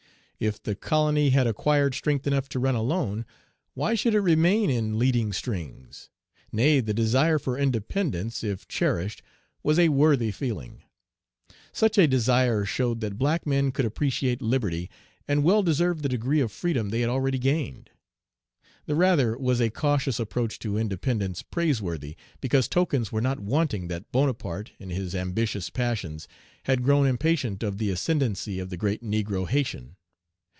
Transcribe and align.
If 0.43 0.63
the 0.63 0.73
colony 0.73 1.29
had 1.29 1.45
acquired 1.45 1.93
strength 1.93 2.25
enough 2.25 2.49
to 2.49 2.57
run 2.59 2.73
alone, 2.73 3.25
why 3.75 3.93
should 3.93 4.15
it 4.15 4.21
remain 4.21 4.71
in 4.71 4.97
leading 4.97 5.33
strings? 5.33 6.09
Nay, 6.51 6.79
the 6.79 6.95
desire 6.95 7.37
for 7.37 7.59
independence, 7.59 8.43
if 8.43 8.67
cherished, 8.67 9.21
was 9.61 9.77
a 9.77 9.89
worthy 9.89 10.31
feeling. 10.31 10.81
Such 11.71 11.99
a 11.99 12.07
desire 12.07 12.65
showed 12.65 13.01
that 13.01 13.19
black 13.19 13.45
men 13.45 13.71
could 13.71 13.85
appreciate 13.85 14.41
liberty, 14.41 14.89
and 15.27 15.43
well 15.43 15.61
deserved 15.61 16.01
the 16.01 16.09
degree 16.09 16.39
of 16.39 16.51
freedom 16.51 16.89
they 16.89 17.01
had 17.01 17.09
already 17.11 17.37
gained. 17.37 17.91
The 18.87 18.93
Page 18.95 18.97
136 18.97 18.97
rather 18.97 19.37
was 19.37 19.61
a 19.61 19.69
cautious 19.69 20.19
approach 20.19 20.57
to 20.57 20.75
independence 20.75 21.43
praiseworthy, 21.43 22.15
because 22.39 22.67
tokens 22.67 23.11
were 23.11 23.21
not 23.21 23.39
wanting 23.39 23.89
that 23.89 24.11
Bonaparte, 24.11 24.71
in 24.79 24.89
his 24.89 25.13
ambitious 25.13 25.69
passions, 25.69 26.27
had 26.63 26.81
grown 26.81 27.05
impatient 27.05 27.61
of 27.61 27.77
the 27.77 27.91
ascendency 27.91 28.57
of 28.57 28.71
the 28.71 28.77
great 28.77 29.03
negro 29.03 29.47
Haytian. 29.47 29.97